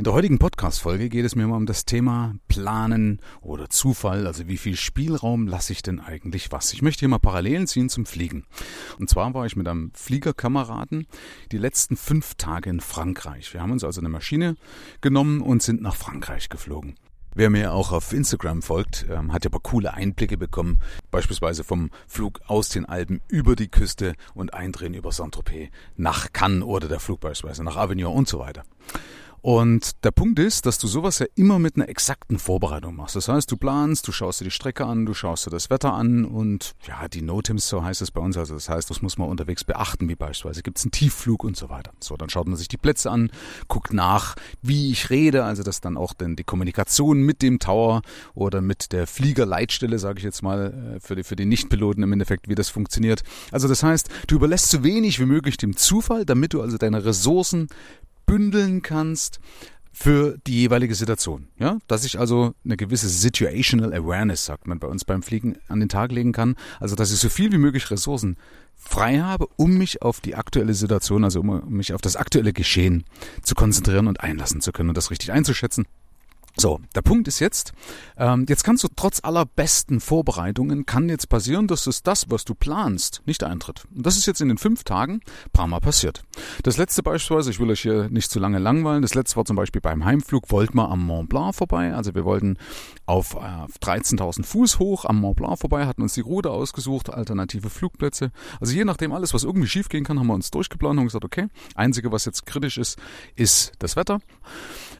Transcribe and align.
In 0.00 0.04
der 0.04 0.14
heutigen 0.14 0.38
Podcast-Folge 0.38 1.10
geht 1.10 1.26
es 1.26 1.36
mir 1.36 1.46
mal 1.46 1.58
um 1.58 1.66
das 1.66 1.84
Thema 1.84 2.34
Planen 2.48 3.20
oder 3.42 3.68
Zufall, 3.68 4.26
also 4.26 4.48
wie 4.48 4.56
viel 4.56 4.74
Spielraum 4.74 5.46
lasse 5.46 5.74
ich 5.74 5.82
denn 5.82 6.00
eigentlich 6.00 6.50
was? 6.50 6.72
Ich 6.72 6.80
möchte 6.80 7.00
hier 7.00 7.10
mal 7.10 7.18
Parallelen 7.18 7.66
ziehen 7.66 7.90
zum 7.90 8.06
Fliegen. 8.06 8.46
Und 8.98 9.10
zwar 9.10 9.34
war 9.34 9.44
ich 9.44 9.56
mit 9.56 9.68
einem 9.68 9.92
Fliegerkameraden 9.92 11.06
die 11.52 11.58
letzten 11.58 11.98
fünf 11.98 12.36
Tage 12.36 12.70
in 12.70 12.80
Frankreich. 12.80 13.52
Wir 13.52 13.60
haben 13.60 13.72
uns 13.72 13.84
also 13.84 14.00
eine 14.00 14.08
Maschine 14.08 14.56
genommen 15.02 15.42
und 15.42 15.62
sind 15.62 15.82
nach 15.82 15.96
Frankreich 15.96 16.48
geflogen. 16.48 16.94
Wer 17.34 17.50
mir 17.50 17.74
auch 17.74 17.92
auf 17.92 18.14
Instagram 18.14 18.62
folgt, 18.62 19.04
ähm, 19.10 19.34
hat 19.34 19.44
ja 19.44 19.50
aber 19.50 19.60
coole 19.60 19.92
Einblicke 19.92 20.38
bekommen, 20.38 20.80
beispielsweise 21.10 21.62
vom 21.62 21.90
Flug 22.08 22.40
aus 22.46 22.70
den 22.70 22.86
Alpen 22.86 23.20
über 23.28 23.54
die 23.54 23.68
Küste 23.68 24.14
und 24.32 24.54
Eindrehen 24.54 24.94
über 24.94 25.12
Saint-Tropez 25.12 25.68
nach 25.96 26.32
Cannes 26.32 26.64
oder 26.64 26.88
der 26.88 27.00
Flug 27.00 27.20
beispielsweise 27.20 27.64
nach 27.64 27.76
Avignon 27.76 28.16
und 28.16 28.28
so 28.28 28.38
weiter. 28.38 28.62
Und 29.42 30.04
der 30.04 30.10
Punkt 30.10 30.38
ist, 30.38 30.66
dass 30.66 30.78
du 30.78 30.86
sowas 30.86 31.18
ja 31.18 31.26
immer 31.34 31.58
mit 31.58 31.76
einer 31.76 31.88
exakten 31.88 32.38
Vorbereitung 32.38 32.96
machst. 32.96 33.16
Das 33.16 33.28
heißt, 33.28 33.50
du 33.50 33.56
planst, 33.56 34.06
du 34.06 34.12
schaust 34.12 34.40
dir 34.40 34.44
die 34.44 34.50
Strecke 34.50 34.84
an, 34.84 35.06
du 35.06 35.14
schaust 35.14 35.46
dir 35.46 35.50
das 35.50 35.70
Wetter 35.70 35.94
an 35.94 36.26
und 36.26 36.74
ja, 36.86 37.08
die 37.08 37.22
Notems, 37.22 37.66
so 37.68 37.82
heißt 37.82 38.02
es 38.02 38.10
bei 38.10 38.20
uns. 38.20 38.36
Also 38.36 38.54
das 38.54 38.68
heißt, 38.68 38.90
das 38.90 39.00
muss 39.00 39.16
man 39.16 39.28
unterwegs 39.28 39.64
beachten, 39.64 40.08
wie 40.08 40.14
beispielsweise 40.14 40.62
gibt 40.62 40.78
es 40.78 40.84
einen 40.84 40.92
Tiefflug 40.92 41.44
und 41.44 41.56
so 41.56 41.70
weiter. 41.70 41.92
So, 42.00 42.16
dann 42.16 42.28
schaut 42.28 42.48
man 42.48 42.56
sich 42.56 42.68
die 42.68 42.76
Plätze 42.76 43.10
an, 43.10 43.30
guckt 43.68 43.94
nach, 43.94 44.36
wie 44.60 44.90
ich 44.90 45.08
rede, 45.08 45.44
also 45.44 45.62
dass 45.62 45.80
dann 45.80 45.96
auch 45.96 46.12
denn 46.12 46.36
die 46.36 46.44
Kommunikation 46.44 47.22
mit 47.22 47.40
dem 47.40 47.58
Tower 47.58 48.02
oder 48.34 48.60
mit 48.60 48.92
der 48.92 49.06
Fliegerleitstelle, 49.06 49.98
sage 49.98 50.18
ich 50.18 50.24
jetzt 50.24 50.42
mal, 50.42 50.96
äh, 50.96 51.00
für 51.00 51.16
die, 51.16 51.24
für 51.24 51.36
die 51.36 51.46
Nichtpiloten 51.46 52.02
im 52.02 52.12
Endeffekt, 52.12 52.48
wie 52.48 52.54
das 52.54 52.68
funktioniert. 52.68 53.22
Also 53.52 53.68
das 53.68 53.82
heißt, 53.82 54.08
du 54.26 54.34
überlässt 54.34 54.70
so 54.70 54.84
wenig 54.84 55.18
wie 55.18 55.26
möglich 55.26 55.56
dem 55.56 55.76
Zufall, 55.76 56.26
damit 56.26 56.52
du 56.52 56.60
also 56.60 56.76
deine 56.76 57.04
Ressourcen 57.04 57.68
bündeln 58.30 58.80
kannst 58.82 59.40
für 59.92 60.38
die 60.46 60.54
jeweilige 60.54 60.94
Situation. 60.94 61.48
Ja, 61.58 61.78
dass 61.88 62.04
ich 62.04 62.20
also 62.20 62.54
eine 62.64 62.76
gewisse 62.76 63.08
Situational 63.08 63.92
Awareness, 63.92 64.44
sagt 64.44 64.68
man 64.68 64.78
bei 64.78 64.86
uns 64.86 65.04
beim 65.04 65.24
Fliegen, 65.24 65.58
an 65.66 65.80
den 65.80 65.88
Tag 65.88 66.12
legen 66.12 66.30
kann. 66.30 66.54
Also, 66.78 66.94
dass 66.94 67.12
ich 67.12 67.18
so 67.18 67.28
viel 67.28 67.50
wie 67.50 67.58
möglich 67.58 67.90
Ressourcen 67.90 68.36
frei 68.76 69.18
habe, 69.18 69.48
um 69.56 69.76
mich 69.76 70.02
auf 70.02 70.20
die 70.20 70.36
aktuelle 70.36 70.74
Situation, 70.74 71.24
also 71.24 71.40
um 71.40 71.68
mich 71.68 71.92
auf 71.92 72.00
das 72.00 72.14
aktuelle 72.14 72.52
Geschehen 72.52 73.02
zu 73.42 73.56
konzentrieren 73.56 74.06
und 74.06 74.20
einlassen 74.20 74.60
zu 74.60 74.70
können 74.70 74.90
und 74.90 74.96
das 74.96 75.10
richtig 75.10 75.32
einzuschätzen 75.32 75.86
so, 76.56 76.80
der 76.94 77.02
Punkt 77.02 77.28
ist 77.28 77.38
jetzt, 77.38 77.72
ähm, 78.16 78.44
jetzt 78.48 78.64
kannst 78.64 78.84
du 78.84 78.88
trotz 78.94 79.22
aller 79.22 79.46
besten 79.46 80.00
Vorbereitungen, 80.00 80.84
kann 80.84 81.08
jetzt 81.08 81.28
passieren, 81.28 81.66
dass 81.66 81.86
es 81.86 82.02
das, 82.02 82.28
was 82.28 82.44
du 82.44 82.54
planst, 82.54 83.22
nicht 83.24 83.44
eintritt. 83.44 83.86
Und 83.94 84.04
das 84.04 84.16
ist 84.16 84.26
jetzt 84.26 84.40
in 84.40 84.48
den 84.48 84.58
fünf 84.58 84.84
Tagen 84.84 85.14
ein 85.14 85.50
paar 85.52 85.66
Mal 85.66 85.80
passiert. 85.80 86.22
Das 86.62 86.76
letzte 86.76 87.02
beispielsweise, 87.02 87.50
ich 87.50 87.60
will 87.60 87.70
euch 87.70 87.80
hier 87.80 88.08
nicht 88.10 88.30
zu 88.30 88.38
lange 88.38 88.58
langweilen, 88.58 89.02
das 89.02 89.14
letzte 89.14 89.36
war 89.36 89.44
zum 89.44 89.56
Beispiel 89.56 89.80
beim 89.80 90.04
Heimflug, 90.04 90.50
wollten 90.50 90.76
wir 90.76 90.88
am 90.88 91.06
Mont 91.06 91.28
Blanc 91.28 91.54
vorbei, 91.54 91.94
also 91.94 92.14
wir 92.14 92.24
wollten 92.24 92.58
auf 93.06 93.34
äh, 93.34 93.38
13.000 93.84 94.44
Fuß 94.44 94.78
hoch 94.78 95.04
am 95.04 95.20
Mont 95.20 95.36
Blanc 95.36 95.58
vorbei, 95.58 95.86
hatten 95.86 96.02
uns 96.02 96.14
die 96.14 96.20
Route 96.20 96.50
ausgesucht, 96.50 97.10
alternative 97.10 97.70
Flugplätze. 97.70 98.32
Also 98.60 98.74
je 98.74 98.84
nachdem 98.84 99.12
alles, 99.12 99.34
was 99.34 99.44
irgendwie 99.44 99.68
schiefgehen 99.68 100.04
kann, 100.04 100.18
haben 100.18 100.26
wir 100.26 100.34
uns 100.34 100.50
durchgeplant 100.50 100.98
und 100.98 101.06
gesagt, 101.06 101.24
okay, 101.24 101.46
einzige, 101.74 102.12
was 102.12 102.24
jetzt 102.24 102.44
kritisch 102.44 102.76
ist, 102.76 102.98
ist 103.34 103.72
das 103.78 103.96
Wetter. 103.96 104.20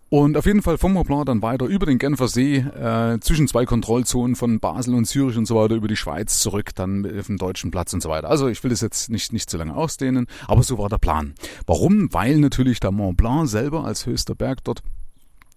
Und 0.08 0.36
auf 0.36 0.44
jeden 0.44 0.60
Fall 0.60 0.76
vom 0.76 0.92
Mont 0.92 1.06
Blanc 1.06 1.26
dann 1.26 1.39
weiter 1.42 1.66
über 1.66 1.86
den 1.86 1.98
Genfer 1.98 2.28
See, 2.28 2.56
äh, 2.56 3.19
zwischen 3.20 3.48
zwei 3.48 3.64
Kontrollzonen 3.64 4.37
von 4.37 4.60
Basel 4.60 4.94
und 4.94 5.06
Zürich 5.06 5.37
und 5.37 5.47
so 5.47 5.56
weiter, 5.56 5.75
über 5.75 5.88
die 5.88 5.97
Schweiz 5.97 6.41
zurück, 6.41 6.75
dann 6.75 7.04
auf 7.19 7.26
den 7.26 7.37
deutschen 7.37 7.70
Platz 7.70 7.92
und 7.92 8.03
so 8.03 8.09
weiter. 8.09 8.28
Also 8.28 8.48
ich 8.48 8.62
will 8.62 8.70
das 8.70 8.81
jetzt 8.81 9.10
nicht, 9.10 9.32
nicht 9.32 9.50
zu 9.50 9.56
lange 9.56 9.75
ausdehnen, 9.75 10.26
aber 10.47 10.62
so 10.62 10.78
war 10.78 10.88
der 10.88 10.98
Plan. 10.98 11.34
Warum? 11.66 12.12
Weil 12.12 12.38
natürlich 12.38 12.81
der 12.81 12.92
Mont 12.92 13.16
Blanc 13.16 13.48
selber 13.48 13.84
als 13.84 14.06
höchster 14.06 14.34
Berg 14.34 14.64
dort 14.64 14.82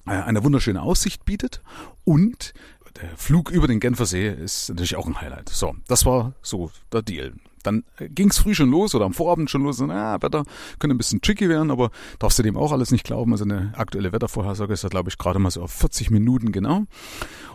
äh, 0.06 0.12
eine 0.12 0.44
wunderschöne 0.44 0.81
Aussicht 0.81 1.24
bietet 1.25 1.62
und 2.03 2.53
der 3.02 3.18
Flug 3.18 3.50
über 3.50 3.68
den 3.68 3.80
Genfer 3.80 4.06
See 4.06 4.30
ist 4.30 4.70
natürlich 4.70 4.96
auch 4.96 5.08
ein 5.08 5.20
Highlight. 5.20 5.50
So, 5.50 5.76
das 5.88 6.06
war 6.06 6.34
so 6.42 6.72
der 6.92 7.02
Deal. 7.02 7.34
Dann 7.64 7.84
ging 7.98 8.30
es 8.30 8.38
früh 8.38 8.54
schon 8.54 8.70
los 8.70 8.94
oder 8.94 9.06
am 9.06 9.14
Vorabend 9.14 9.50
schon 9.50 9.64
los. 9.64 9.80
Na, 9.80 10.22
Wetter 10.22 10.44
könnte 10.80 10.96
ein 10.96 10.98
bisschen 10.98 11.22
tricky 11.22 11.48
werden, 11.48 11.72
aber 11.72 11.92
darfst 12.20 12.38
du 12.38 12.44
dem 12.44 12.58
auch 12.58 12.74
alles 12.74 12.92
nicht 12.92 13.06
glauben. 13.06 13.31
Also 13.31 13.46
eine 13.46 13.74
aktuelle 13.78 14.12
Wettervorhersage 14.12 14.74
ist 14.74 14.84
da, 14.84 14.90
glaube 14.90 15.09
ich, 15.09 15.18
gerade 15.18 15.40
mal 15.40 15.50
so 15.50 15.62
auf 15.62 15.72
40 15.72 16.12
Minuten 16.12 16.52
genau. 16.52 16.84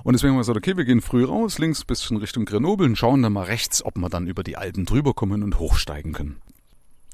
Und 0.03 0.15
deswegen 0.15 0.31
haben 0.31 0.37
wir 0.37 0.41
gesagt, 0.41 0.57
okay, 0.57 0.77
wir 0.77 0.87
gehen 0.87 1.03
früh 1.03 1.25
raus, 1.25 1.59
links 1.59 1.85
bis 1.85 2.03
schon 2.03 2.17
Richtung 2.17 2.47
Grenoble 2.47 2.87
und 2.87 2.97
schauen 2.97 3.23
dann 3.23 3.35
mal 3.35 3.45
rechts, 3.45 3.85
ob 3.85 3.99
wir 3.99 4.09
dann 4.09 4.27
über 4.27 4.43
die 4.43 4.57
Alpen 4.57 4.87
drüber 4.87 5.13
kommen 5.13 5.43
und 5.43 5.59
hochsteigen 5.59 6.13
können. 6.13 6.37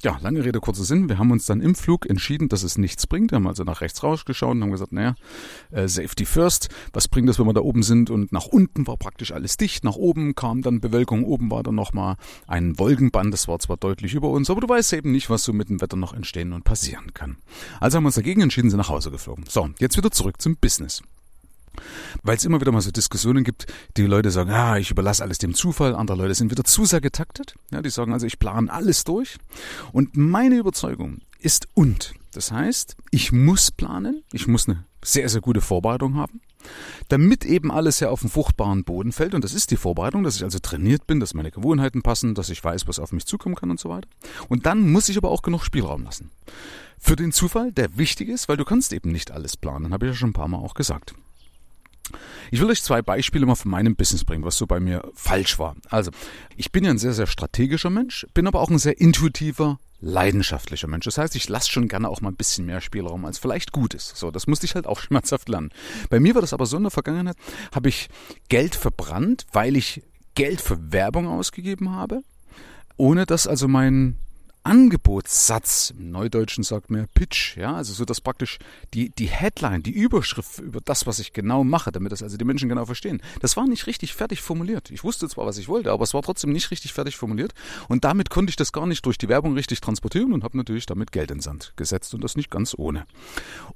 Ja, 0.05 0.19
lange 0.21 0.45
Rede, 0.45 0.61
kurzer 0.61 0.85
Sinn. 0.85 1.09
Wir 1.09 1.17
haben 1.17 1.31
uns 1.31 1.47
dann 1.47 1.63
im 1.63 1.75
Flug 1.75 2.05
entschieden, 2.05 2.51
dass 2.51 2.63
es 2.63 2.77
nichts 2.77 3.07
bringt. 3.07 3.31
Wir 3.31 3.37
haben 3.37 3.47
also 3.47 3.65
nach 3.65 3.81
rechts 3.81 4.03
rausgeschaut 4.03 4.51
und 4.51 4.63
haben 4.63 4.71
gesagt, 4.71 4.93
naja, 4.93 5.15
äh, 5.71 5.89
Safety 5.89 6.27
first. 6.27 6.69
Was 6.93 7.09
bringt 7.09 7.27
das, 7.27 7.39
wenn 7.39 7.47
wir 7.47 7.55
da 7.55 7.63
oben 7.63 7.83
sind? 7.83 8.11
Und 8.11 8.31
nach 8.31 8.45
unten 8.45 8.87
war 8.87 8.99
praktisch 8.99 9.33
alles 9.33 9.57
dicht. 9.57 9.83
Nach 9.83 9.97
oben 9.97 10.35
kam 10.35 10.61
dann 10.61 10.83
Bewölkung. 10.83 11.25
Oben 11.25 11.51
war 11.51 11.63
dann 11.63 11.77
nochmal 11.77 12.17
ein 12.47 12.79
Wolkenband. 12.79 13.33
Das 13.33 13.49
war 13.49 13.59
zwar 13.61 13.79
deutlich 13.79 14.13
über 14.13 14.29
uns, 14.29 14.51
aber 14.51 14.61
du 14.61 14.69
weißt 14.69 14.93
eben 14.93 15.11
nicht, 15.11 15.31
was 15.31 15.43
so 15.43 15.55
mit 15.55 15.71
dem 15.71 15.81
Wetter 15.81 15.97
noch 15.97 16.13
entstehen 16.13 16.53
und 16.53 16.65
passieren 16.65 17.15
kann. 17.15 17.39
Also 17.81 17.97
haben 17.97 18.05
wir 18.05 18.09
uns 18.09 18.17
dagegen 18.17 18.43
entschieden, 18.43 18.69
sind 18.69 18.77
nach 18.77 18.91
Hause 18.91 19.11
geflogen. 19.11 19.47
So, 19.49 19.71
jetzt 19.79 19.97
wieder 19.97 20.11
zurück 20.11 20.39
zum 20.39 20.57
Business. 20.57 21.01
Weil 22.23 22.37
es 22.37 22.45
immer 22.45 22.61
wieder 22.61 22.73
mal 22.73 22.81
so 22.81 22.91
Diskussionen 22.91 23.45
gibt, 23.45 23.67
die 23.97 24.07
Leute 24.07 24.31
sagen, 24.31 24.51
ah, 24.51 24.79
ich 24.79 24.91
überlasse 24.91 25.23
alles 25.23 25.39
dem 25.39 25.55
Zufall, 25.55 25.95
andere 25.95 26.17
Leute 26.17 26.35
sind 26.35 26.51
wieder 26.51 26.65
zu 26.65 26.85
sehr 26.85 27.01
getaktet. 27.01 27.55
Ja, 27.71 27.83
die 27.83 27.91
sagen 27.91 28.13
also, 28.13 28.27
ich 28.27 28.39
plane 28.39 28.73
alles 28.73 29.05
durch. 29.05 29.37
Und 29.93 30.17
meine 30.17 30.57
Überzeugung 30.57 31.21
ist 31.39 31.69
und. 31.75 32.15
Das 32.33 32.51
heißt, 32.51 32.97
ich 33.11 33.31
muss 33.31 33.71
planen, 33.71 34.25
ich 34.33 34.49
muss 34.49 34.69
eine 34.69 34.85
sehr, 35.05 35.29
sehr 35.29 35.41
gute 35.41 35.61
Vorbereitung 35.61 36.17
haben, 36.17 36.41
damit 37.09 37.45
eben 37.45 37.71
alles 37.71 38.01
ja 38.01 38.09
auf 38.11 38.21
den 38.21 38.31
fruchtbaren 38.31 38.85
Boden 38.85 39.13
fällt. 39.13 39.35
Und 39.35 39.45
das 39.45 39.55
ist 39.55 39.71
die 39.71 39.77
Vorbereitung, 39.77 40.25
dass 40.25 40.37
ich 40.37 40.43
also 40.43 40.59
trainiert 40.59 41.07
bin, 41.07 41.21
dass 41.21 41.35
meine 41.35 41.51
Gewohnheiten 41.51 42.03
passen, 42.03 42.35
dass 42.35 42.49
ich 42.49 42.65
weiß, 42.65 42.89
was 42.89 42.99
auf 42.99 43.13
mich 43.13 43.27
zukommen 43.27 43.55
kann 43.55 43.71
und 43.71 43.79
so 43.79 43.89
weiter. 43.89 44.09
Und 44.49 44.67
dann 44.67 44.91
muss 44.91 45.09
ich 45.09 45.17
aber 45.17 45.31
auch 45.31 45.43
genug 45.43 45.63
Spielraum 45.63 46.05
lassen. 46.05 46.31
Für 46.99 47.17
den 47.17 47.33
Zufall, 47.33 47.71
der 47.71 47.97
wichtig 47.99 48.29
ist, 48.29 48.49
weil 48.49 48.57
du 48.57 48.65
kannst 48.65 48.93
eben 48.93 49.13
nicht 49.13 49.31
alles 49.31 49.57
planen, 49.57 49.93
habe 49.93 50.07
ich 50.07 50.13
ja 50.13 50.17
schon 50.17 50.31
ein 50.31 50.35
paar 50.35 50.49
Mal 50.49 50.59
auch 50.59 50.75
gesagt. 50.75 51.15
Ich 52.51 52.61
will 52.61 52.71
euch 52.71 52.83
zwei 52.83 53.03
Beispiele 53.03 53.47
mal 53.47 53.55
von 53.55 53.71
meinem 53.71 53.97
Business 53.97 54.25
bringen, 54.25 54.45
was 54.45 54.57
so 54.57 54.67
bei 54.67 54.81
mir 54.81 55.11
falsch 55.15 55.59
war. 55.59 55.77
Also, 55.91 56.11
ich 56.57 56.73
bin 56.73 56.85
ja 56.85 56.91
ein 56.91 56.99
sehr, 56.99 57.13
sehr 57.13 57.27
strategischer 57.27 57.91
Mensch, 57.91 58.27
bin 58.35 58.47
aber 58.47 58.61
auch 58.61 58.71
ein 58.71 58.79
sehr 58.79 59.01
intuitiver, 59.01 59.79
leidenschaftlicher 60.01 60.87
Mensch. 60.87 61.07
Das 61.07 61.19
heißt, 61.19 61.35
ich 61.37 61.49
lasse 61.49 61.71
schon 61.71 61.89
gerne 61.89 62.09
auch 62.09 62.21
mal 62.21 62.31
ein 62.31 62.37
bisschen 62.37 62.67
mehr 62.67 62.81
Spielraum, 62.81 63.25
als 63.25 63.39
vielleicht 63.39 63.73
gut 63.73 63.95
ist. 63.95 64.17
So, 64.17 64.31
das 64.31 64.47
musste 64.47 64.67
ich 64.67 64.75
halt 64.75 64.87
auch 64.87 65.01
schmerzhaft 65.01 65.49
lernen. 65.49 65.71
Bei 66.11 66.21
mir 66.21 66.35
war 66.35 66.43
das 66.43 66.53
aber 66.53 66.67
so 66.67 66.77
in 66.77 66.83
der 66.85 66.91
Vergangenheit, 66.91 67.37
habe 67.75 67.89
ich 67.89 68.09
Geld 68.49 68.75
verbrannt, 68.75 69.47
weil 69.53 69.77
ich 69.77 70.03
Geld 70.35 70.61
für 70.61 70.93
Werbung 70.93 71.29
ausgegeben 71.29 71.93
habe, 71.93 72.23
ohne 72.97 73.25
dass 73.25 73.47
also 73.47 73.69
mein 73.69 74.19
Angebotssatz, 74.65 75.93
im 75.97 76.11
Neudeutschen 76.11 76.65
sagt 76.65 76.91
man 76.91 77.07
Pitch, 77.15 77.59
ja, 77.59 77.75
also 77.75 77.93
so 77.93 78.07
dass 78.07 78.23
praktisch 78.23 78.59
die, 78.95 79.11
die 79.11 79.27
Headline, 79.27 79.83
die 79.83 79.91
Überschrift 79.91 80.59
über 80.59 80.81
das, 80.81 81.07
was 81.07 81.19
ich 81.19 81.35
genau 81.35 81.65
mache, 81.65 81.93
damit 81.93 82.13
das 82.13 82.23
also 82.23 82.39
die 82.39 82.47
Menschen 82.47 82.71
genau 82.71 82.87
verstehen, 82.87 83.21
das 83.41 83.59
war 83.59 83.67
nicht 83.67 83.87
richtig 83.87 84.15
fertig 84.15 84.41
formuliert. 84.41 84.91
Ich 84.91 85.05
wusste 85.05 85.29
zwar, 85.29 85.45
was 85.45 85.59
ich 85.59 85.69
wollte, 85.69 85.93
aber 85.93 86.03
es 86.03 86.15
war 86.15 86.23
trotzdem 86.23 86.51
nicht 86.51 86.71
richtig 86.71 86.95
fertig 86.95 87.17
formuliert 87.17 87.53
und 87.89 88.05
damit 88.05 88.31
konnte 88.31 88.49
ich 88.49 88.57
das 88.57 88.73
gar 88.73 88.87
nicht 88.87 89.05
durch 89.05 89.19
die 89.19 89.29
Werbung 89.29 89.53
richtig 89.53 89.83
transportieren 89.83 90.33
und 90.33 90.45
habe 90.45 90.57
natürlich 90.57 90.87
damit 90.87 91.13
Geld 91.13 91.31
in 91.31 91.41
Sand 91.41 91.75
gesetzt 91.77 92.15
und 92.15 92.25
das 92.25 92.35
nicht 92.35 92.51
ganz 92.51 92.75
ohne. 92.77 93.05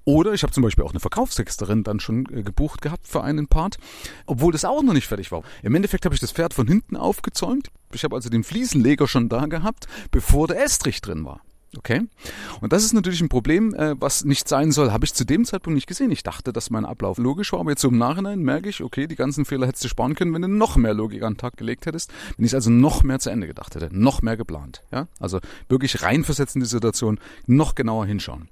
Oder 0.05 0.33
ich 0.33 0.43
habe 0.43 0.55
zum 0.55 0.63
Beispiel 0.63 0.85
auch 0.85 0.93
eine 0.93 1.01
Verkaufstexterin 1.01 1.85
dann 1.85 2.01
schon 2.01 2.25
äh, 2.33 2.43
gebucht 2.43 2.81
gehabt 2.81 3.07
für 3.07 3.23
einen 3.23 3.47
Part, 3.47 3.77
obwohl 4.25 4.53
das 4.53 4.65
auch 4.65 4.83
noch 4.83 4.95
nicht 4.95 5.07
fertig 5.07 5.31
war. 5.33 5.43
Im 5.63 5.75
Endeffekt 5.75 6.07
habe 6.07 6.15
ich 6.15 6.21
das 6.21 6.33
Pferd 6.33 6.55
von 6.55 6.67
hinten 6.67 6.97
aufgezäumt, 6.97 7.69
ich 7.95 8.05
habe 8.05 8.15
also 8.15 8.29
den 8.29 8.45
Fliesenleger 8.45 9.07
schon 9.07 9.29
da 9.29 9.47
gehabt, 9.47 9.87
bevor 10.11 10.47
der 10.47 10.63
Estrich 10.63 11.01
drin 11.01 11.25
war. 11.25 11.41
Okay? 11.77 12.01
Und 12.63 12.73
das 12.73 12.83
ist 12.83 12.95
natürlich 12.95 13.21
ein 13.21 13.29
Problem, 13.29 13.75
äh, 13.75 13.95
was 14.01 14.25
nicht 14.25 14.49
sein 14.49 14.73
soll, 14.73 14.91
habe 14.91 15.05
ich 15.05 15.13
zu 15.13 15.25
dem 15.25 15.45
Zeitpunkt 15.45 15.75
nicht 15.75 15.87
gesehen. 15.87 16.11
Ich 16.11 16.23
dachte, 16.23 16.53
dass 16.53 16.71
mein 16.71 16.87
Ablauf 16.87 17.19
logisch 17.19 17.53
war, 17.53 17.61
aber 17.61 17.71
jetzt 17.71 17.83
so 17.83 17.89
im 17.89 17.99
Nachhinein 17.99 18.41
merke 18.41 18.71
ich, 18.71 18.83
okay, 18.83 19.07
die 19.07 19.17
ganzen 19.17 19.45
Fehler 19.45 19.67
hättest 19.67 19.85
du 19.85 19.89
sparen 19.89 20.15
können, 20.15 20.33
wenn 20.33 20.43
du 20.43 20.49
noch 20.49 20.77
mehr 20.77 20.95
Logik 20.95 21.23
an 21.23 21.35
den 21.35 21.39
Tag 21.39 21.59
gelegt 21.59 21.85
hättest, 21.85 22.11
wenn 22.37 22.47
ich 22.47 22.53
es 22.53 22.55
also 22.55 22.71
noch 22.71 23.03
mehr 23.03 23.19
zu 23.19 23.29
Ende 23.29 23.47
gedacht 23.47 23.75
hätte, 23.75 23.91
noch 23.93 24.23
mehr 24.23 24.39
geplant. 24.39 24.83
Ja? 24.91 25.09
Also 25.21 25.41
wirklich 25.69 26.03
reinversetzen 26.03 26.61
in 26.61 26.65
die 26.65 26.71
Situation, 26.71 27.21
noch 27.47 27.75
genauer 27.75 28.07
hinschauen. 28.07 28.49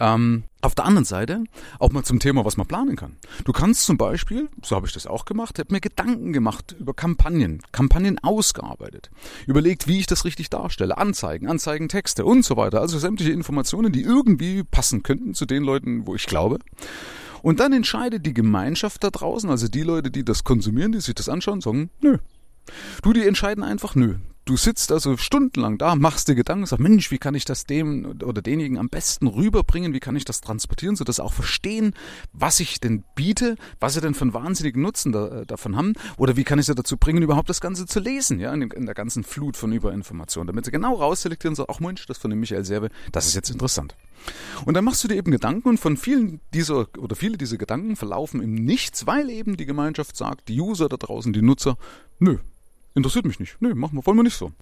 Ähm, 0.00 0.44
auf 0.62 0.74
der 0.74 0.86
anderen 0.86 1.04
Seite 1.04 1.44
auch 1.78 1.90
mal 1.90 2.04
zum 2.04 2.20
Thema, 2.20 2.44
was 2.44 2.56
man 2.56 2.66
planen 2.66 2.96
kann. 2.96 3.16
Du 3.44 3.52
kannst 3.52 3.84
zum 3.84 3.98
Beispiel, 3.98 4.48
so 4.62 4.74
habe 4.74 4.86
ich 4.86 4.94
das 4.94 5.06
auch 5.06 5.26
gemacht, 5.26 5.58
habe 5.58 5.72
mir 5.72 5.80
Gedanken 5.80 6.32
gemacht 6.32 6.74
über 6.78 6.94
Kampagnen, 6.94 7.62
Kampagnen 7.70 8.18
ausgearbeitet, 8.18 9.10
überlegt, 9.46 9.86
wie 9.88 10.00
ich 10.00 10.06
das 10.06 10.24
richtig 10.24 10.48
darstelle, 10.48 10.96
Anzeigen, 10.96 11.48
Anzeigentexte 11.48 12.24
und 12.24 12.44
so 12.44 12.56
weiter. 12.56 12.80
Also 12.80 12.98
sämtliche 12.98 13.32
Informationen, 13.32 13.92
die 13.92 14.02
irgendwie 14.02 14.64
passen 14.64 15.02
könnten 15.02 15.34
zu 15.34 15.44
den 15.44 15.62
Leuten, 15.62 16.06
wo 16.06 16.14
ich 16.14 16.26
glaube. 16.26 16.58
Und 17.42 17.60
dann 17.60 17.72
entscheidet 17.72 18.24
die 18.24 18.34
Gemeinschaft 18.34 19.04
da 19.04 19.10
draußen, 19.10 19.48
also 19.50 19.68
die 19.68 19.82
Leute, 19.82 20.10
die 20.10 20.24
das 20.24 20.44
konsumieren, 20.44 20.92
die 20.92 21.00
sich 21.00 21.14
das 21.14 21.28
anschauen, 21.28 21.60
sagen, 21.60 21.90
nö. 22.00 22.18
Du, 23.02 23.12
die 23.12 23.26
entscheiden 23.26 23.64
einfach, 23.64 23.94
nö, 23.94 24.16
Du 24.50 24.56
sitzt 24.56 24.90
also 24.90 25.16
stundenlang 25.16 25.78
da, 25.78 25.94
machst 25.94 26.26
dir 26.26 26.34
Gedanken, 26.34 26.66
sagst, 26.66 26.82
Mensch, 26.82 27.12
wie 27.12 27.18
kann 27.18 27.36
ich 27.36 27.44
das 27.44 27.66
dem 27.66 28.18
oder 28.24 28.42
denjenigen 28.42 28.78
am 28.78 28.88
besten 28.88 29.28
rüberbringen? 29.28 29.94
Wie 29.94 30.00
kann 30.00 30.16
ich 30.16 30.24
das 30.24 30.40
transportieren, 30.40 30.96
sodass 30.96 31.16
sie 31.16 31.22
auch 31.22 31.32
verstehen, 31.32 31.94
was 32.32 32.58
ich 32.58 32.80
denn 32.80 33.04
biete, 33.14 33.54
was 33.78 33.94
sie 33.94 34.00
denn 34.00 34.12
von 34.12 34.34
wahnsinnigen 34.34 34.82
Nutzen 34.82 35.12
da, 35.12 35.42
äh, 35.42 35.46
davon 35.46 35.76
haben? 35.76 35.92
Oder 36.16 36.36
wie 36.36 36.42
kann 36.42 36.58
ich 36.58 36.66
sie 36.66 36.74
dazu 36.74 36.96
bringen, 36.96 37.22
überhaupt 37.22 37.48
das 37.48 37.60
Ganze 37.60 37.86
zu 37.86 38.00
lesen, 38.00 38.40
ja, 38.40 38.52
in, 38.52 38.62
in 38.62 38.86
der 38.86 38.96
ganzen 38.96 39.22
Flut 39.22 39.56
von 39.56 39.70
Überinformationen, 39.70 40.48
damit 40.48 40.64
sie 40.64 40.72
genau 40.72 40.96
rausselektieren 40.96 41.52
und 41.52 41.56
sagen, 41.56 41.72
ach 41.72 41.78
Mensch, 41.78 42.04
das 42.06 42.18
von 42.18 42.30
dem 42.30 42.40
Michael 42.40 42.64
Serve, 42.64 42.88
das 43.12 43.28
ist 43.28 43.36
jetzt 43.36 43.50
interessant. 43.50 43.94
Und 44.64 44.74
dann 44.74 44.84
machst 44.84 45.04
du 45.04 45.06
dir 45.06 45.14
eben 45.14 45.30
Gedanken 45.30 45.68
und 45.68 45.78
von 45.78 45.96
vielen 45.96 46.40
dieser 46.52 46.88
oder 46.98 47.14
viele 47.14 47.38
dieser 47.38 47.56
Gedanken 47.56 47.94
verlaufen 47.94 48.42
im 48.42 48.56
Nichts, 48.56 49.06
weil 49.06 49.30
eben 49.30 49.56
die 49.56 49.66
Gemeinschaft 49.66 50.16
sagt, 50.16 50.48
die 50.48 50.60
User 50.60 50.88
da 50.88 50.96
draußen, 50.96 51.32
die 51.32 51.40
Nutzer, 51.40 51.78
nö, 52.18 52.38
Interessiert 52.94 53.24
mich 53.24 53.40
nicht. 53.40 53.56
Nee, 53.60 53.74
machen 53.74 53.96
wir, 53.96 54.06
wollen 54.06 54.16
wir 54.16 54.24
nicht 54.24 54.36
so. 54.36 54.52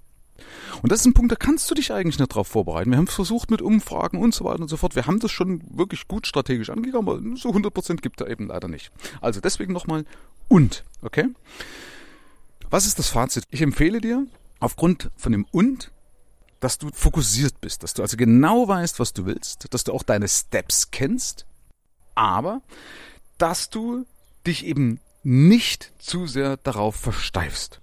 Und 0.83 0.93
das 0.93 1.01
ist 1.01 1.07
ein 1.07 1.15
Punkt, 1.15 1.33
da 1.33 1.37
kannst 1.37 1.71
du 1.71 1.75
dich 1.75 1.93
eigentlich 1.93 2.19
nicht 2.19 2.29
drauf 2.29 2.47
vorbereiten. 2.47 2.91
Wir 2.91 2.99
haben 2.99 3.09
es 3.09 3.15
versucht 3.15 3.51
mit 3.51 3.61
Umfragen 3.61 4.19
und 4.19 4.35
so 4.35 4.45
weiter 4.45 4.61
und 4.61 4.69
so 4.69 4.77
fort. 4.77 4.95
Wir 4.95 5.07
haben 5.07 5.19
das 5.19 5.33
schon 5.33 5.63
wirklich 5.77 6.07
gut 6.07 6.27
strategisch 6.27 6.71
angegangen, 6.71 7.09
aber 7.09 7.21
so 7.37 7.51
100% 7.51 7.97
gibt 7.97 8.21
er 8.21 8.29
eben 8.29 8.47
leider 8.47 8.69
nicht. 8.69 8.93
Also 9.21 9.41
deswegen 9.41 9.73
nochmal 9.73 10.05
und, 10.49 10.85
okay? 11.03 11.29
Was 12.71 12.87
ist 12.87 12.99
das 12.99 13.09
Fazit? 13.09 13.45
Ich 13.51 13.63
empfehle 13.63 14.01
dir, 14.01 14.27
aufgrund 14.61 15.11
von 15.17 15.33
dem 15.33 15.47
und, 15.51 15.91
dass 16.61 16.79
du 16.79 16.91
fokussiert 16.93 17.61
bist, 17.61 17.83
dass 17.83 17.95
du 17.95 18.03
also 18.03 18.17
genau 18.17 18.67
weißt, 18.67 18.99
was 18.99 19.13
du 19.13 19.27
willst, 19.27 19.73
dass 19.73 19.85
du 19.85 19.93
auch 19.93 20.03
deine 20.03 20.29
Steps 20.29 20.91
kennst, 20.91 21.47
aber 22.15 22.63
dass 23.39 23.71
du 23.71 24.05
dich 24.47 24.67
eben 24.67 25.01
nicht 25.23 25.93
zu 25.99 26.27
sehr 26.27 26.57
darauf 26.57 26.97
versteifst. 26.97 27.81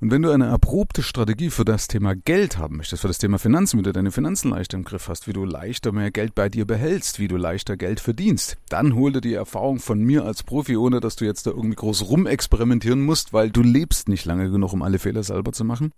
Und 0.00 0.10
wenn 0.10 0.22
du 0.22 0.30
eine 0.30 0.46
erprobte 0.46 1.02
Strategie 1.02 1.50
für 1.50 1.66
das 1.66 1.86
Thema 1.86 2.16
Geld 2.16 2.56
haben 2.56 2.78
möchtest, 2.78 3.02
für 3.02 3.08
das 3.08 3.18
Thema 3.18 3.38
Finanzen, 3.38 3.78
wie 3.78 3.82
du 3.82 3.92
deine 3.92 4.10
Finanzen 4.10 4.48
leichter 4.48 4.78
im 4.78 4.84
Griff 4.84 5.08
hast, 5.08 5.28
wie 5.28 5.34
du 5.34 5.44
leichter 5.44 5.92
mehr 5.92 6.10
Geld 6.10 6.34
bei 6.34 6.48
dir 6.48 6.66
behältst, 6.66 7.18
wie 7.18 7.28
du 7.28 7.36
leichter 7.36 7.76
Geld 7.76 8.00
verdienst, 8.00 8.56
dann 8.70 8.94
hol 8.94 9.12
dir 9.12 9.20
die 9.20 9.34
Erfahrung 9.34 9.78
von 9.78 10.02
mir 10.02 10.24
als 10.24 10.42
Profi, 10.42 10.78
ohne 10.78 11.00
dass 11.00 11.16
du 11.16 11.26
jetzt 11.26 11.46
da 11.46 11.50
irgendwie 11.50 11.76
groß 11.76 12.08
rumexperimentieren 12.08 13.02
musst, 13.02 13.34
weil 13.34 13.50
du 13.50 13.62
lebst 13.62 14.08
nicht 14.08 14.24
lange 14.24 14.50
genug, 14.50 14.72
um 14.72 14.80
alle 14.80 14.98
Fehler 14.98 15.22
selber 15.22 15.52
zu 15.52 15.64
machen. 15.64 15.92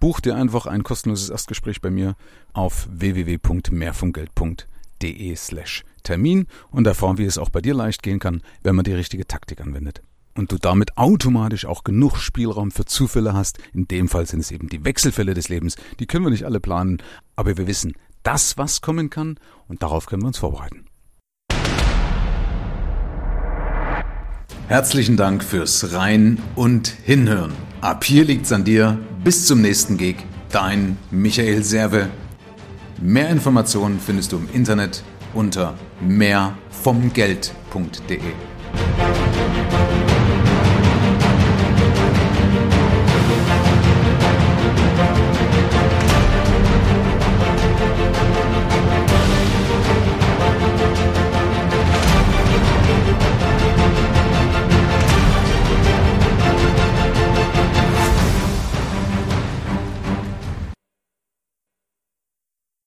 Buch 0.00 0.20
dir 0.20 0.36
einfach 0.36 0.66
ein 0.66 0.82
kostenloses 0.82 1.30
Erstgespräch 1.30 1.80
bei 1.80 1.88
mir 1.88 2.14
auf 2.52 2.86
www.mehrvomgeld.de 2.90 5.34
slash 5.34 5.82
Termin 6.02 6.46
und 6.70 6.86
erfahren, 6.86 7.16
wie 7.16 7.24
es 7.24 7.38
auch 7.38 7.48
bei 7.48 7.62
dir 7.62 7.72
leicht 7.72 8.02
gehen 8.02 8.18
kann, 8.18 8.42
wenn 8.62 8.76
man 8.76 8.84
die 8.84 8.92
richtige 8.92 9.26
Taktik 9.26 9.62
anwendet 9.62 10.02
und 10.34 10.52
du 10.52 10.58
damit 10.58 10.96
automatisch 10.96 11.66
auch 11.66 11.84
genug 11.84 12.16
Spielraum 12.16 12.70
für 12.70 12.84
Zufälle 12.84 13.34
hast. 13.34 13.58
In 13.72 13.88
dem 13.88 14.08
Fall 14.08 14.26
sind 14.26 14.40
es 14.40 14.50
eben 14.50 14.68
die 14.68 14.84
Wechselfälle 14.84 15.34
des 15.34 15.48
Lebens. 15.48 15.76
Die 15.98 16.06
können 16.06 16.24
wir 16.24 16.30
nicht 16.30 16.44
alle 16.44 16.60
planen, 16.60 16.98
aber 17.36 17.56
wir 17.56 17.66
wissen, 17.66 17.94
das, 18.22 18.58
was 18.58 18.80
kommen 18.80 19.10
kann, 19.10 19.38
und 19.68 19.82
darauf 19.82 20.06
können 20.06 20.22
wir 20.22 20.28
uns 20.28 20.38
vorbereiten. 20.38 20.84
Herzlichen 24.68 25.16
Dank 25.16 25.42
fürs 25.42 25.92
Rein 25.94 26.40
und 26.54 26.88
Hinhören. 26.88 27.54
Ab 27.80 28.04
hier 28.04 28.26
liegt's 28.26 28.52
an 28.52 28.64
dir. 28.64 28.98
Bis 29.24 29.46
zum 29.46 29.62
nächsten 29.62 29.96
Gig. 29.96 30.16
Dein 30.50 30.98
Michael 31.10 31.64
Serve. 31.64 32.10
Mehr 33.00 33.30
Informationen 33.30 33.98
findest 33.98 34.32
du 34.32 34.36
im 34.36 34.46
Internet 34.52 35.02
unter 35.32 35.72
mehrvomgeld.de. 36.00 38.20